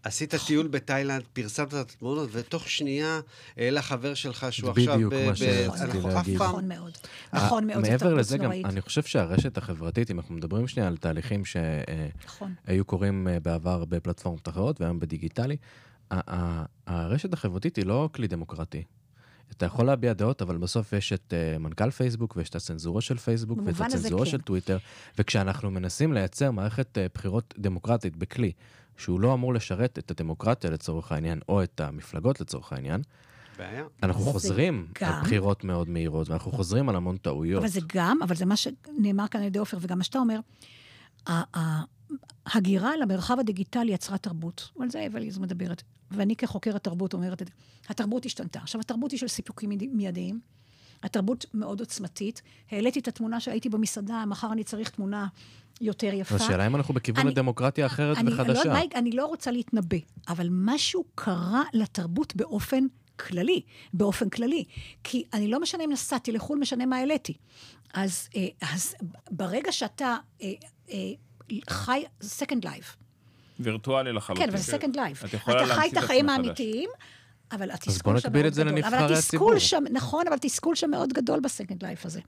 [0.06, 3.20] עשית טיול בתאילנד, פרסמת את התמונות, ותוך שנייה
[3.58, 4.96] העלה חבר שלך שהוא עכשיו...
[4.96, 6.36] בדיוק מה שרציתי להגיד.
[6.36, 6.92] נכון מאוד.
[7.34, 7.82] נכון מאוד.
[7.82, 11.44] מעבר לזה גם, אני חושב שהרשת החברתית, אם אנחנו מדברים שנייה על תהליכים
[12.26, 12.54] נכון.
[12.68, 15.58] שהיו קורים אה, בעבר בפלטפורמות אחרות והיום בדיגיטלי,
[16.88, 18.84] הרשת החברתית היא לא כלי דמוקרטי.
[19.52, 23.18] אתה יכול להביע דעות, אבל בסוף יש את uh, מנכ"ל פייסבוק, ויש את הצנזורה של
[23.18, 24.32] פייסבוק, ואת הצנזורה כן.
[24.32, 24.78] של טוויטר,
[25.18, 28.52] וכשאנחנו מנסים לייצר מערכת uh, בחירות דמוקרטית בכלי,
[28.98, 33.02] שהוא לא אמור לשרת את הדמוקרטיה לצורך העניין, או את המפלגות לצורך העניין,
[33.58, 33.84] בעיה.
[34.04, 35.14] אנחנו חוזרים גם...
[35.14, 37.60] על בחירות מאוד מהירות, ואנחנו חוזרים על המון טעויות.
[37.60, 40.40] אבל זה גם, אבל זה מה שנאמר כאן על ידי עופר, וגם מה שאתה אומר,
[42.46, 44.70] ההגירה למרחב הדיגיטלי יצרה תרבות.
[44.82, 45.84] על זה אבליז מדברת.
[46.12, 47.54] ואני כחוקרת תרבות אומרת את זה.
[47.90, 48.60] התרבות השתנתה.
[48.60, 50.40] עכשיו, התרבות היא של סיפוקים מיידיים.
[51.04, 52.42] התרבות מאוד עוצמתית.
[52.72, 55.28] העליתי את התמונה שהייתי במסעדה, מחר אני צריך תמונה
[55.82, 56.36] יותר יפה.
[56.36, 58.74] השאלה אם אנחנו בכיוון אני, לדמוקרטיה אחרת אני, וחדשה.
[58.74, 62.86] לא, אני לא רוצה להתנבא, אבל משהו קרה לתרבות באופן
[63.20, 63.62] כללי,
[63.94, 64.64] באופן כללי.
[65.04, 67.34] כי אני לא משנה אם נסעתי לחו"ל, משנה מה העליתי.
[67.94, 68.96] אז, אה, אז
[69.32, 70.52] ברגע שאתה אה,
[70.90, 70.98] אה,
[71.70, 72.96] חי second life,
[73.60, 74.46] וירטואלי לחלוטין.
[74.46, 75.26] כן, אבל זה סקנד לייף.
[75.26, 76.90] אתה חי את החיים האמיתיים,
[77.52, 78.18] אבל התסכול שם מאוד גדול.
[78.18, 79.60] אז בוא נקביל את זה לנבחרי הציבור.
[79.60, 82.20] שם, נכון, אבל התסכול שם מאוד גדול בסקנד לייף הזה.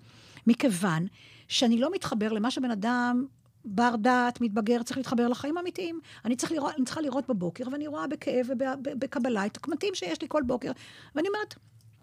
[0.48, 1.08] מכיוון
[1.48, 3.26] שאני לא מתחבר למה שבן אדם
[3.66, 6.00] בר דעת, מתבגר, צריך להתחבר לחיים האמיתיים.
[6.26, 8.48] אני, צריך לראות, אני צריכה לראות בבוקר, ואני רואה בכאב
[8.86, 10.72] ובקבלה את הקמטים שיש לי כל בוקר.
[11.16, 11.56] ואני אומרת,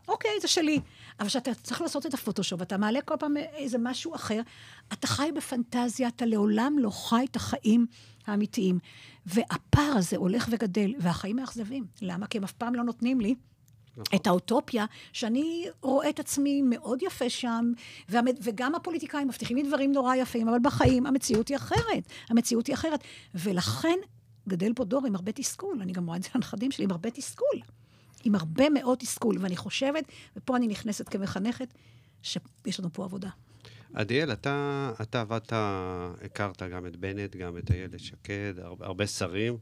[0.08, 0.80] אוקיי, זה שלי.
[1.20, 4.40] אבל כשאתה צריך לעשות את הפוטושופ, אתה מעלה כל פעם איזה משהו אחר,
[4.92, 7.86] אתה חי בפנטזיה, אתה לעולם לא חי את החיים
[8.26, 8.78] האמיתיים.
[9.26, 11.86] והפער הזה הולך וגדל, והחיים מאכזבים.
[12.02, 12.26] למה?
[12.26, 13.34] כי הם אף פעם לא נותנים לי
[13.96, 14.04] נכון.
[14.14, 17.72] את האוטופיה, שאני רואה את עצמי מאוד יפה שם,
[18.42, 22.08] וגם הפוליטיקאים מבטיחים לי דברים נורא יפים, אבל בחיים המציאות היא אחרת.
[22.28, 23.00] המציאות היא אחרת.
[23.34, 23.98] ולכן
[24.48, 25.78] גדל פה דור עם הרבה תסכול.
[25.80, 27.60] אני גם רואה את זה לנכדים שלי עם הרבה תסכול.
[28.24, 29.36] עם הרבה מאוד תסכול.
[29.40, 30.04] ואני חושבת,
[30.36, 31.74] ופה אני נכנסת כמחנכת,
[32.22, 33.28] שיש לנו פה עבודה.
[33.94, 35.52] עדיאל, אתה, אתה עבדת,
[36.24, 39.56] הכרת גם את בנט, גם את איילת שקד, הרבה, הרבה שרים.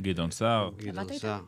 [0.00, 0.70] גדעון סער.
[0.76, 1.42] גדעון סער.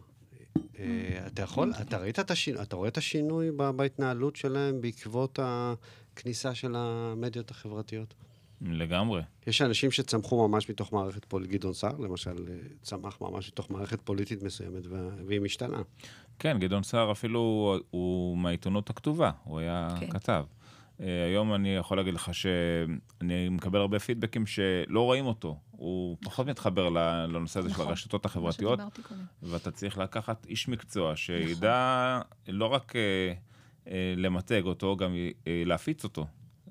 [0.78, 6.54] אה, אתה יכול, אתה ראית את השינוי, אתה רואה את השינוי בהתנהלות שלהם בעקבות הכניסה
[6.54, 8.14] של המדיות החברתיות?
[8.62, 9.22] לגמרי.
[9.46, 14.00] יש אנשים שצמחו ממש מתוך מערכת פוליטית, גדעון סער למשל, אה, צמח ממש מתוך מערכת
[14.00, 14.86] פוליטית מסוימת,
[15.26, 15.78] והיא משתנה.
[16.38, 20.10] כן, גדעון סער אפילו הוא מהעיתונות הכתובה, הוא היה כן.
[20.10, 20.44] כתב.
[21.00, 25.56] אה, היום אני יכול להגיד לך שאני מקבל הרבה פידבקים שלא רואים אותו.
[25.78, 28.80] הוא פחות מתחבר לנושא הזה נכון, של הרשתות החברתיות,
[29.42, 32.54] ואתה צריך לקחת איש מקצוע שידע נכון.
[32.54, 33.32] לא רק אה,
[33.88, 35.14] אה, למתג אותו, גם
[35.46, 36.26] אה, להפיץ אותו.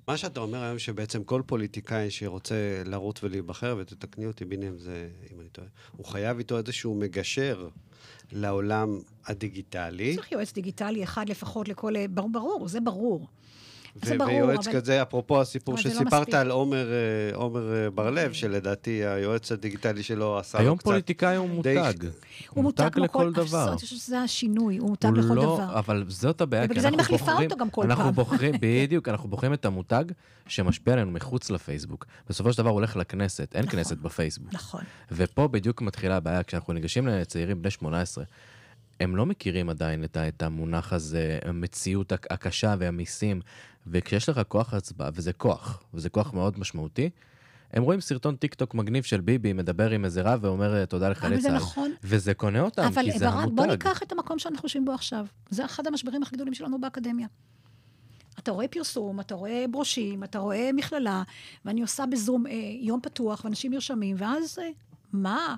[0.07, 5.39] מה שאתה אומר היום שבעצם כל פוליטיקאי שרוצה לרוץ ולהיבחר, ותתקני אותי ביניהם זה, אם
[5.41, 5.67] אני טועה,
[5.97, 7.67] הוא חייב איתו איזשהו מגשר
[8.31, 10.15] לעולם הדיגיטלי.
[10.15, 12.07] צריך יועץ דיגיטלי אחד לפחות לכל...
[12.07, 13.27] ברור, ברור זה ברור.
[14.03, 16.33] זה ברור, ויועץ אבל- כזה, אפרופו הסיפור לא שסיפרת מספיק.
[16.35, 20.85] על עומר אה, עומר אה, בר-לב, שלדעתי היועץ הדיגיטלי שלו עשה לו היום קצת...
[20.85, 21.93] פוליטיקאי הוא די- מותג.
[22.49, 23.33] הוא מותג לכל כל...
[23.33, 23.67] דבר.
[23.67, 25.79] אני חושבת שזה השינוי, הוא מותג הוא לכל לא, דבר.
[25.79, 26.63] אבל זאת הבעיה.
[26.65, 28.13] ובגלל זה אני מחליפה בוחרים- אותו גם כל אנחנו פעם.
[28.13, 30.03] בוחרים, בדיוק, אנחנו בוחרים את המותג
[30.47, 32.05] שמשפיע עלינו מחוץ לפייסבוק.
[32.29, 33.75] בסופו של דבר הוא הולך לכנסת, אין נכון.
[33.79, 34.53] כנסת בפייסבוק.
[34.53, 34.81] נכון.
[35.11, 38.23] ופה בדיוק מתחילה הבעיה, כשאנחנו ניגשים לצעירים בני 18,
[38.99, 43.41] הם לא מכירים עדיין את, את המונח הזה, המציאות הק- הקשה והמיסים,
[43.87, 47.09] וכשיש לך כוח הצבעה, וזה כוח, וזה כוח מאוד משמעותי,
[47.73, 51.35] הם רואים סרטון טיק טוק מגניב של ביבי, מדבר עם איזה רב ואומר תודה לחיילי
[51.35, 51.55] אבל צה"ל.
[51.55, 51.91] נכון.
[52.03, 53.55] וזה קונה אותם, אבל כי זה ברק, המותג.
[53.55, 55.25] בוא ניקח את המקום שאנחנו יושבים בו עכשיו.
[55.49, 57.27] זה אחד המשברים הכי גדולים שלנו באקדמיה.
[58.39, 61.23] אתה רואה פרסום, אתה רואה ברושים, אתה רואה מכללה,
[61.65, 64.69] ואני עושה בזום אה, יום פתוח, ואנשים נרשמים, ואז אה,
[65.13, 65.55] מה?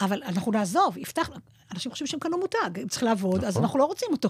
[0.00, 1.30] אבל אנחנו נעזוב, יפתח...
[1.74, 3.62] אנשים חושבים שהם קנו מותג, הם צריכים לעבוד, אז נכון.
[3.62, 4.28] אנחנו לא רוצים אותו.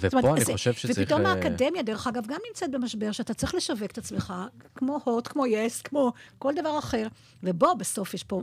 [0.00, 0.98] ופה אומרת, אני זה- חושב שצריך...
[0.98, 4.34] ופתאום אה, האקדמיה, דרך אגב, גם נמצאת במשבר, שאתה צריך לשווק את עצמך,
[4.74, 7.06] כמו הוט, כמו יס, כמו כל דבר אחר,
[7.42, 8.42] ובוא, בסוף יש פה...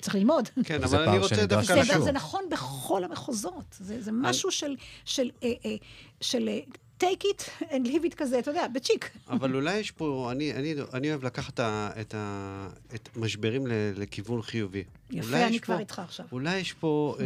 [0.00, 0.48] צריך ללמוד.
[0.64, 1.74] כן, אבל אני רוצה דווקא...
[1.74, 2.04] זה, קשור.
[2.04, 3.76] זה נכון בכל המחוזות.
[3.80, 5.74] זה, זה משהו של, של, אה, אה,
[6.20, 6.58] של אה,
[7.02, 9.10] take it and leave it כזה, אתה יודע, בצ'יק.
[9.28, 13.66] אבל אולי יש פה, אני, אני, אני אוהב לקחת את, ה, את, ה, את משברים
[13.66, 14.84] ל, לכיוון חיובי.
[15.10, 16.26] יפה, אני כבר פה, איתך עכשיו.
[16.32, 17.24] אולי יש פה אה,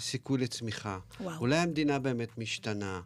[0.00, 0.98] סיכוי לצמיחה.
[1.20, 1.38] וואו.
[1.40, 3.00] אולי המדינה באמת משתנה.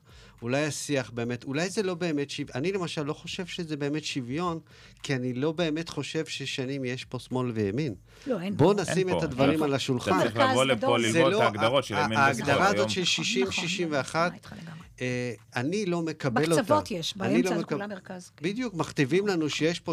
[0.44, 2.50] אולי השיח באמת, אולי זה לא באמת שוויון.
[2.54, 4.60] אני למשל לא חושב שזה באמת שוויון,
[5.02, 7.94] כי אני לא באמת חושב ששנים יש פה שמאל וימין.
[8.26, 8.82] לא, אין בואו פה.
[8.82, 9.24] נשים אין את פה.
[9.24, 10.18] הדברים אתה על אתה השולחן.
[10.20, 10.64] צריך מרכז לבוא.
[10.64, 13.06] לפה זה ללמוד לא- את ההגדרות של ימין ההגדרה ושמאל הזאת היום.
[13.06, 14.84] של נכון, 60-61, אני איתך לגמרי.
[15.00, 16.62] אה, אני לא מקבל אותה.
[16.62, 18.30] בקצוות יש, באמצע לא זה כולה מרכז.
[18.36, 18.44] כן.
[18.48, 19.92] בדיוק, מכתיבים לנו שיש פה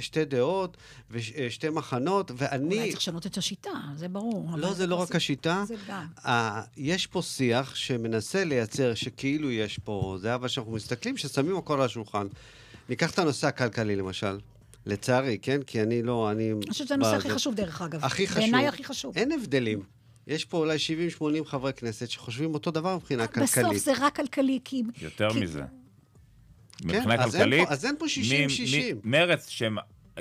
[0.00, 0.76] שתי דעות
[1.10, 2.84] ושתי מחנות, אולי ואני...
[2.86, 4.48] צריך לשנות את השיטה, זה ברור.
[4.56, 5.64] לא, זה לא רק השיטה.
[5.68, 6.06] זה גם.
[6.76, 11.86] יש פה שיח שמנסה לייצר שכאילו יש פה, זה אבל שאנחנו מסתכלים, ששמים הכל על
[11.86, 12.26] השולחן.
[12.88, 14.38] ניקח את הנושא הכלכלי למשל.
[14.86, 15.62] לצערי, כן?
[15.62, 16.52] כי אני לא, אני...
[16.52, 18.04] אני חושבת שזה הנושא הכי חשוב, דרך אגב.
[18.04, 18.40] הכי חשוב.
[18.40, 19.16] בעיניי הכי חשוב.
[19.18, 19.82] אין הבדלים.
[20.26, 20.76] יש פה אולי
[21.20, 23.82] 70-80 חברי כנסת שחושבים אותו דבר מבחינה בסוף כלכלית.
[23.82, 24.82] זה רק כלכלי, כי...
[25.02, 25.62] יותר כי- מזה.
[26.84, 28.60] מבחינה אז אין כלכלית, פה- אז אין פה מי- 60-60.
[28.72, 29.76] מי- מרץ, שהם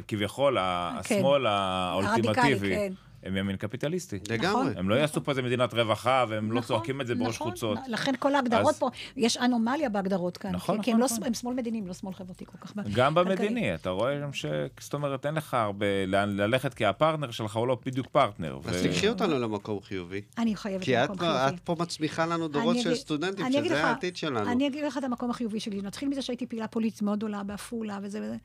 [0.07, 2.93] כביכול השמאל האולטימטיבי, הרדיקלי, כן.
[3.27, 4.19] הם ימין קפיטליסטי.
[4.29, 4.73] לגמרי.
[4.77, 7.51] הם לא יעשו פה איזה מדינת רווחה, והם לא נכון, צועקים את זה בראש נכון.
[7.51, 7.77] חוצות.
[7.87, 10.51] לכן כל ההגדרות אז- פה, יש אנומליה בהגדרות כאן.
[10.51, 11.23] נכון, כי- כי נכון, הם לא נכון.
[11.27, 12.73] הם שמאל מדינים, לא שמאל חברתי כל כך.
[12.93, 13.13] גם.
[13.15, 14.45] במדיני, אתה רואה שם ש...
[14.79, 18.59] זאת אומרת, אין לך הרבה לאן ללכת, כי הפרטנר שלך הוא לא בדיוק פרטנר.
[18.65, 20.21] אז ו- תקחי אותנו למקום חיובי.
[20.37, 21.55] אני חייבת כי למקום פה- חיובי.
[21.55, 24.51] את פה מצמיחה לנו דורות של סטודנטים, אני אגיד שזה העתיד שלנו.
[24.51, 25.81] אני אגיד לך את המקום החיובי שלי.
[25.81, 28.35] נתחיל מזה שהייתי פעילה פוליטית מאוד גדולה בעפולה וזה וזה,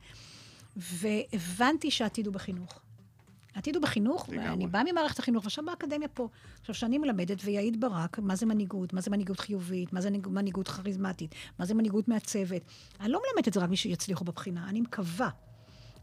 [0.77, 2.79] והבנתי שהעתיד הוא בחינוך.
[3.55, 4.29] העתיד הוא בחינוך.
[4.29, 6.27] ואני באה ממערכת החינוך, ועכשיו באקדמיה פה.
[6.59, 10.27] עכשיו, שאני מלמדת, ויעיד ברק, מה זה מנהיגות, מה זה מנהיגות חיובית, מה זה מנהיג-
[10.27, 12.61] מנהיגות כריזמטית, מה זה מנהיגות מעצבת.
[12.99, 15.29] אני לא מלמדת את זה רק מי שיצליחו בבחינה, אני מקווה.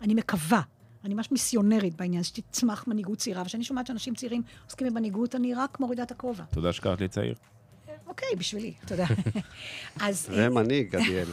[0.01, 0.61] אני מקווה.
[1.05, 5.81] אני ממש מיסיונרית בעניין, שתצמח מנהיגות צעירה, וכשאני שומעת שאנשים צעירים עוסקים במנהיגות, אני רק
[5.81, 6.45] מורידה את הכובע.
[6.45, 7.35] תודה שקראת לי צעיר.
[8.11, 9.07] אוקיי, בשבילי, יודע.
[10.01, 10.27] אז...
[10.31, 11.29] זה מנהיג, עדיאל.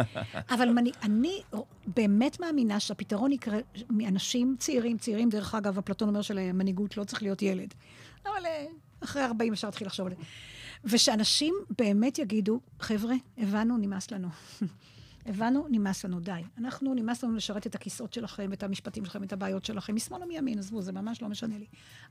[0.54, 1.42] אבל אני, אני
[1.86, 3.58] באמת מאמינה שהפתרון יקרה
[3.90, 7.74] מאנשים צעירים, צעירים, דרך אגב, אפלטון אומר שלמנהיגות לא צריך להיות ילד.
[8.24, 8.66] אבל אה,
[9.00, 10.22] אחרי 40 אפשר להתחיל לחשוב על זה.
[10.84, 14.28] ושאנשים באמת יגידו, חבר'ה, הבנו, נמאס לנו.
[15.26, 16.32] הבנו, נמאס לנו, די.
[16.58, 20.26] אנחנו, נמאס לנו לשרת את הכיסאות שלכם, את המשפטים שלכם, את הבעיות שלכם, משמאל או
[20.26, 21.66] מימין, עזבו, זה ממש לא משנה לי.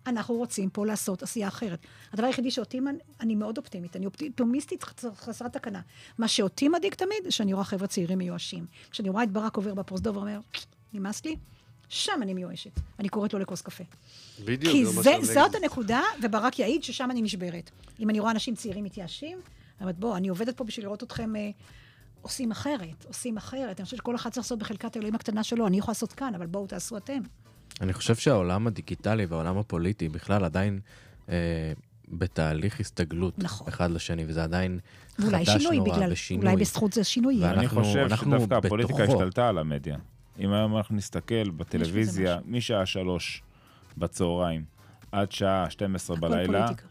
[0.08, 1.80] אנחנו רוצים פה לעשות עשייה אחרת.
[2.14, 2.80] הדבר היחידי שאותי,
[3.20, 4.84] אני מאוד אופטימית, אני אופטימיסטית
[5.16, 5.82] חסרת תקנה.
[6.18, 8.66] מה שאותי מדאיג תמיד, שאני רואה חבר'ה צעירים מיואשים.
[8.92, 10.40] כשאני רואה את ברק עובר בפרוזדור ואומר,
[10.94, 11.36] נמאס לי,
[11.90, 12.80] שם אני מיואשת.
[13.00, 13.84] אני קוראת לו לכוס קפה.
[14.46, 15.56] בדיוק, כי זה שאני זאת.
[15.56, 17.72] הנקודה, וברק יעיד ששם אני נשברת.
[18.00, 21.36] אם אני רואה אנשים צעירים מתייאשים, אני אומרת, בוא, אני עובדת פה בשביל לראות אתכם
[21.36, 21.50] אה,
[22.22, 23.80] עושים אחרת, עושים אחרת.
[23.80, 26.46] אני חושבת שכל אחד צריך לעשות בחלקת האלוהים הקטנה שלו, אני יכולה לעשות כאן, אבל
[26.46, 27.22] בואו תעשו אתם.
[27.82, 30.80] אני חושב שהעולם הדיגיטלי והעולם הפוליטי בכלל עדיין
[31.30, 31.36] אה,
[32.08, 33.68] בתהליך הסתגלות נכון.
[33.68, 34.80] אחד לשני, וזה עדיין
[35.22, 36.46] חדש שינוי נורא בגלל, ושינוי.
[36.46, 37.52] אולי בזכות זה שינוי יהיה.
[37.52, 39.18] אני חושב אנחנו שדווקא הפוליטיקה בתוכו.
[39.18, 39.98] השתלטה על המדיה.
[40.40, 43.44] אם היום אנחנו נסתכל בטלוויזיה, משעה שלוש
[43.98, 44.64] בצהריים
[45.12, 46.88] עד שעה 12 הכל בלילה, פוליטיקה.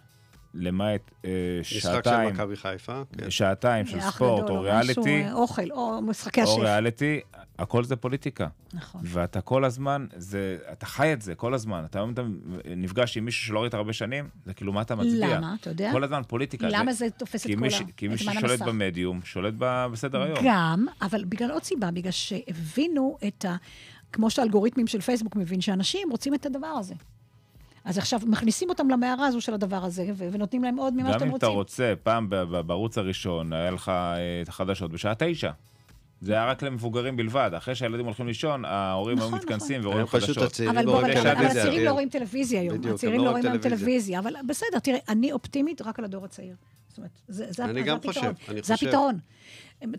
[0.55, 3.03] למעט אה, משחק של שעתיים, מכבי חיפה.
[3.19, 3.31] כן.
[3.31, 6.63] שעתיים של אח ספורט גדול, או משהו, ריאליטי, אה, אוכל, או משחקי או השף.
[6.63, 7.21] ריאליטי,
[7.59, 8.49] הכל זה פוליטיקה.
[8.75, 9.01] נכון.
[9.05, 11.85] ואתה כל הזמן, זה, אתה חי את זה כל הזמן.
[11.85, 12.23] אתה היום אתה
[12.77, 15.37] נפגש עם מישהו שלא ראית הרבה שנים, זה כאילו, מה אתה מצביע?
[15.39, 15.55] למה?
[15.61, 15.93] אתה יודע?
[15.93, 16.67] כל הזמן פוליטיקה.
[16.71, 17.71] למה זה תופס את כל ה...
[17.71, 18.63] ש- כי מי ששולט?
[18.63, 20.39] במדיום, שולט ב- בסדר היום.
[20.45, 23.57] גם, אבל בגלל עוד סיבה, בגלל שהבינו את ה...
[24.13, 26.95] כמו שהאלגוריתמים של פייסבוק מבין שאנשים רוצים את הדבר הזה.
[27.91, 31.13] אז עכשיו מכניסים אותם למערה הזו של הדבר הזה, ו- ונותנים להם עוד ממה גם
[31.13, 31.59] שאתם אם אתה רוצים.
[31.59, 35.51] רוצה, פעם ב- ב- בערוץ הראשון היה לך אה, את החדשות בשעה תשע.
[36.21, 37.51] זה היה רק למבוגרים בלבד.
[37.57, 40.43] אחרי שהילדים הולכים לישון, ההורים היו נכון, מתכנסים היום ורואים פשוט חדשות.
[40.43, 41.45] הצעירים אבל לא בוא, רואים אבל אבל.
[41.47, 41.91] הצעירים לא.
[41.91, 42.79] רואים טלוויזיה היום.
[42.79, 43.79] בדיוק, הצעירים לא לא רואים היום טלוויזיה.
[43.79, 46.57] טלוויזיה, אבל בסדר, תראה, אני אופטימית רק על הדור הצעיר.
[46.89, 48.15] זאת אומרת, זה זה אני זה גם הפתרון.
[48.15, 48.87] חושב, אני זה חושב.
[48.87, 49.19] הפתרון.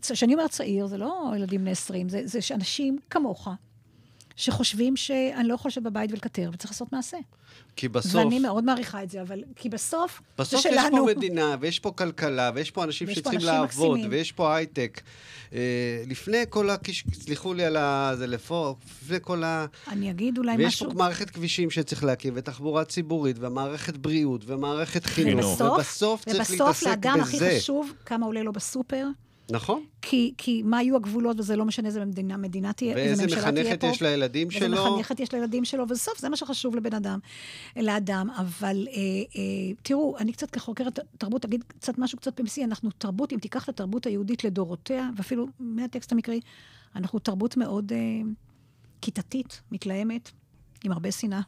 [0.02, 3.48] כשאני אומרת צעיר, זה לא ילדים בני 20, זה זה שאנשים כמוך,
[4.36, 7.18] שחושבים שאני לא יכול לשבת בבית ולקטר, וצריך לעשות מעשה.
[7.76, 10.98] כי בסוף, ואני מאוד מעריכה את זה, אבל כי בסוף, בסוף זה יש שלנו.
[10.98, 14.12] פה מדינה, ויש פה כלכלה, ויש פה אנשים ויש פה שצריכים אנשים לעבוד, מקסימים.
[14.12, 15.02] ויש פה הייטק.
[15.54, 17.04] אה, לפני כל הקיש...
[17.14, 18.12] סליחו לי על ה...
[18.18, 19.66] זה לפה, לפני כל ה...
[19.88, 20.92] אני אגיד אולי ויש משהו.
[20.92, 26.60] פה מערכת כבישים שצריך להקים, ותחבורה ציבורית, ומערכת בריאות, ומערכת חינוך, ובסוף, ובסוף צריך ובסוף
[26.68, 27.58] להתעסק לאדם הכי בזה.
[27.58, 29.08] חשוב כמה עולה לו בסופר,
[29.52, 29.84] נכון?
[30.02, 33.52] כי, כי מה יהיו הגבולות, וזה לא משנה איזה מדינה, מדינה תהיה, איזה ואיזה ממשלה
[33.52, 33.88] תהיה מחנכת פה.
[33.88, 34.96] יש לילדים ואיזה שלו.
[34.96, 37.20] מחנכת יש לילדים שלו, ובסוף זה מה שחשוב לבן אדם,
[37.76, 38.30] לאדם.
[38.30, 38.94] אבל אה,
[39.36, 43.64] אה, תראו, אני קצת כחוקרת תרבות, אגיד קצת משהו קצת פמסי, אנחנו תרבות, אם תיקח
[43.64, 46.40] את התרבות היהודית לדורותיה, ואפילו מהטקסט המקראי,
[46.96, 47.98] אנחנו תרבות מאוד אה,
[49.02, 50.32] כיתתית, מתלהמת,
[50.84, 51.42] עם הרבה שנאה,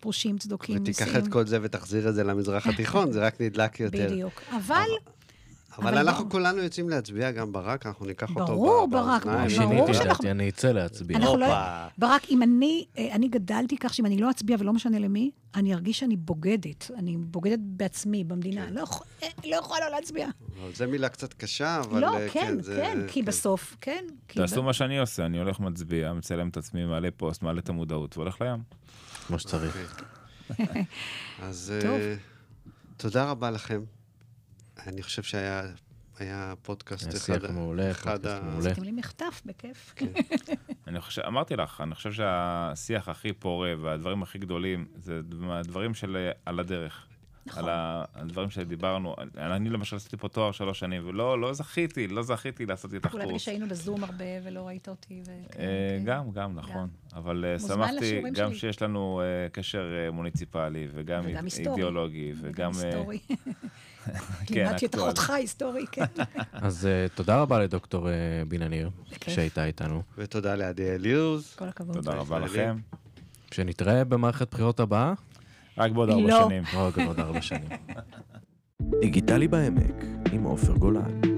[0.00, 1.24] פרושים, צדוקים, ותיקח נשיאים.
[1.24, 4.08] את כל זה ותחזיר את זה למזרח התיכון, זה רק נדלק יותר.
[4.10, 4.42] בדיוק.
[4.56, 4.86] אבל...
[5.78, 6.30] אבל אנחנו ברור.
[6.30, 9.48] כולנו יוצאים להצביע, גם ברק, אנחנו ניקח אותו ברור, ברק, באוזניים.
[9.60, 11.18] ברור שיניתי את שאנחנו- אני אצא להצביע.
[11.18, 11.46] לא...
[11.98, 15.74] ברק, אם אני, אה, אני גדלתי כך שאם אני לא אצביע ולא משנה למי, אני
[15.74, 16.90] ארגיש שאני בוגדת.
[16.96, 18.70] אני בוגדת בעצמי, במדינה.
[18.70, 20.28] לא יכול- אה, לא יכולה לא להצביע.
[20.62, 23.26] אבל זו מילה קצת קשה, אבל לא, כן, זה- כן, כי כן.
[23.26, 24.04] בסוף, כן.
[24.26, 28.16] תעשו מה שאני עושה, אני הולך מצביע, מצלם את עצמי, מעלה פוסט, מעלה את המודעות
[28.16, 28.62] והולך לים.
[29.26, 30.02] כמו שצריך.
[30.50, 30.84] אוקיי.
[31.42, 31.72] אז
[32.96, 33.80] תודה רבה לכם.
[34.86, 35.62] אני חושב שהיה
[36.18, 37.40] היה פודקאסט היה אחד...
[37.40, 38.70] שיח מעולה, אחד פודקאסט ה- מעולה.
[38.70, 39.94] עשיתם לי מחטף, בכיף.
[40.86, 46.30] אני חושב, אמרתי לך, אני חושב שהשיח הכי פורה והדברים הכי גדולים זה הדברים של
[46.46, 47.06] על הדרך.
[47.46, 47.62] נכון.
[47.64, 52.22] על ה- הדברים שדיברנו, אני למשל עשיתי פה תואר שלוש שנים, ולא לא זכיתי, לא
[52.22, 53.42] זכיתי לעשות איתך אולי בגלל קורס.
[53.42, 55.22] שהיינו בזום הרבה ולא ראית אותי.
[55.26, 55.38] ו- אה,
[55.98, 56.02] כן.
[56.04, 56.88] גם, גם, נכון.
[57.16, 58.58] אבל אה, שמחתי גם שלי.
[58.58, 61.70] שיש לנו אה, קשר מוניציפלי, וגם וגם איד- היסטורי.
[61.70, 62.70] אידיאולוגי, וגם...
[62.82, 63.18] היסטורי.
[64.46, 64.94] כן, לימדתי את.
[64.94, 66.04] אחותך היסטורי, כן.
[66.52, 68.08] אז תודה רבה לדוקטור
[68.48, 68.90] בינה ניר.
[69.28, 70.02] שהייתה איתנו.
[70.18, 71.54] ותודה לעדי אליוז.
[71.54, 71.94] כל הכבוד.
[71.94, 72.38] תודה רבה.
[72.38, 72.76] לכם.
[73.54, 75.12] שנתראה במערכת בחירות הבאה,
[75.78, 76.44] רק בעוד ארבע לא.
[76.44, 76.62] שנים.
[76.74, 77.68] או עוד ארבע שנים.
[79.00, 81.31] דיגיטלי בעמק עם עופר גולן.